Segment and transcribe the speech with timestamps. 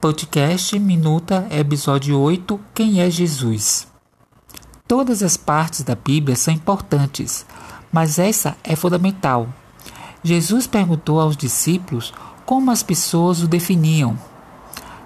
[0.00, 3.86] Podcast Minuta, episódio 8 Quem é Jesus?
[4.88, 7.44] Todas as partes da Bíblia são importantes,
[7.92, 9.46] mas essa é fundamental.
[10.24, 12.14] Jesus perguntou aos discípulos
[12.46, 14.18] como as pessoas o definiam.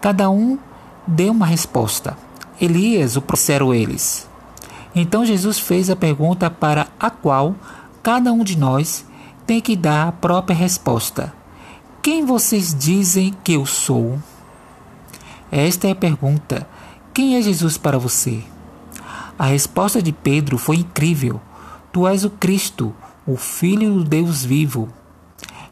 [0.00, 0.58] Cada um
[1.06, 2.16] deu uma resposta.
[2.58, 4.26] Elias o disseram eles.
[4.94, 7.54] Então Jesus fez a pergunta para a qual
[8.02, 9.04] cada um de nós
[9.46, 11.30] tem que dar a própria resposta.
[12.00, 14.18] Quem vocês dizem que eu sou?
[15.50, 16.68] Esta é a pergunta:
[17.14, 18.42] quem é Jesus para você?
[19.38, 21.40] A resposta de Pedro foi incrível.
[21.90, 22.94] Tu és o Cristo,
[23.26, 24.88] o Filho do Deus vivo.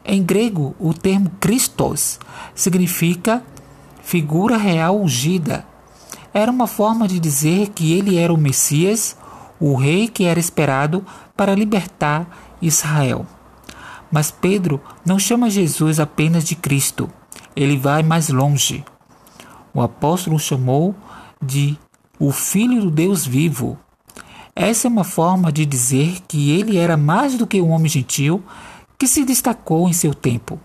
[0.03, 2.19] Em grego, o termo Christos
[2.55, 3.43] significa
[4.01, 5.65] figura real ungida.
[6.33, 9.15] Era uma forma de dizer que ele era o Messias,
[9.59, 11.05] o rei que era esperado
[11.35, 13.25] para libertar Israel.
[14.11, 17.09] Mas Pedro não chama Jesus apenas de Cristo,
[17.55, 18.83] ele vai mais longe
[19.77, 20.95] o apóstolo chamou
[21.39, 21.77] de
[22.19, 23.77] o Filho do Deus vivo.
[24.55, 28.43] Essa é uma forma de dizer que ele era mais do que um homem gentil
[28.97, 30.59] que se destacou em seu tempo.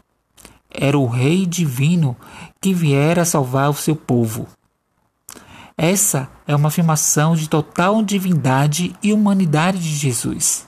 [0.70, 2.16] Era o Rei divino
[2.58, 4.46] que viera salvar o seu povo.
[5.76, 10.66] Essa é uma afirmação de total divindade e humanidade de Jesus.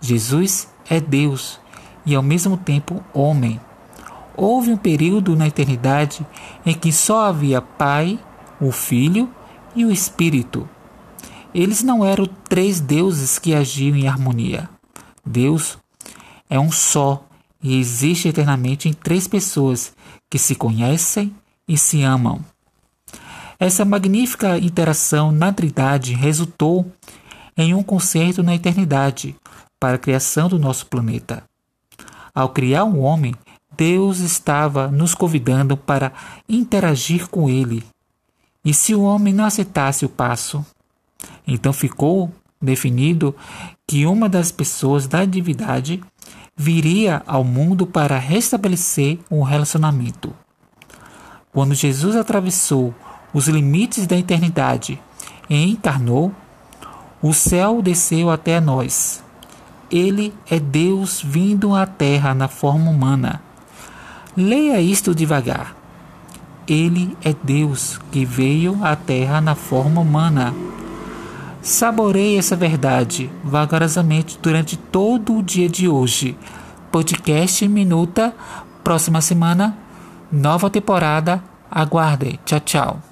[0.00, 1.58] Jesus é Deus
[2.06, 3.60] e ao mesmo tempo homem.
[4.36, 6.26] Houve um período na eternidade
[6.64, 8.18] em que só havia Pai,
[8.60, 9.28] o Filho
[9.74, 10.68] e o Espírito.
[11.54, 14.68] Eles não eram três deuses que agiam em harmonia.
[15.24, 15.78] Deus
[16.48, 17.24] é um só
[17.62, 19.94] e existe eternamente em três pessoas
[20.28, 21.34] que se conhecem
[21.68, 22.40] e se amam.
[23.58, 26.90] Essa magnífica interação na Trindade resultou
[27.56, 29.36] em um concerto na eternidade
[29.78, 31.44] para a criação do nosso planeta.
[32.34, 33.34] Ao criar um homem,
[33.82, 36.12] Deus estava nos convidando para
[36.48, 37.82] interagir com Ele.
[38.64, 40.64] E se o homem não aceitasse o passo,
[41.44, 43.34] então ficou definido
[43.84, 46.00] que uma das pessoas da divindade
[46.56, 50.32] viria ao mundo para restabelecer um relacionamento.
[51.52, 52.94] Quando Jesus atravessou
[53.34, 54.96] os limites da eternidade
[55.50, 56.32] e encarnou,
[57.20, 59.24] o céu desceu até nós.
[59.90, 63.42] Ele é Deus vindo à terra na forma humana
[64.36, 65.76] Leia isto devagar.
[66.66, 70.54] Ele é Deus que veio à Terra na forma humana.
[71.60, 76.36] Saboreie essa verdade vagarosamente durante todo o dia de hoje.
[76.90, 78.34] Podcast Minuta,
[78.82, 79.76] próxima semana,
[80.30, 81.42] nova temporada.
[81.70, 82.40] Aguarde.
[82.44, 83.11] Tchau, tchau.